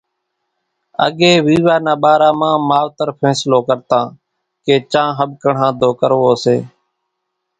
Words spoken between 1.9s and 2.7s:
ٻارا مان